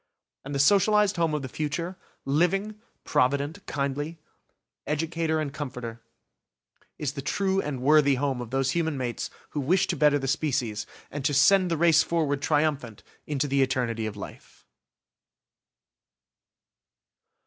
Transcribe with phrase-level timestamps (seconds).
[0.43, 1.95] And the socialised home of the future,
[2.25, 4.17] living, provident, kindly;
[4.87, 6.01] educator and comforter;
[6.97, 10.27] is the true and worthy home of those human mates who wish to better the
[10.27, 14.65] species, and to send the race forward triumphant into the eternity of life!